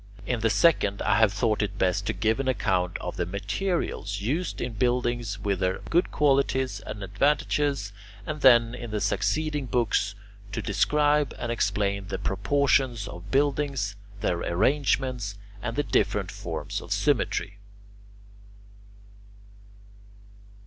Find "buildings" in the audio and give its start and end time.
4.73-5.37, 13.29-13.95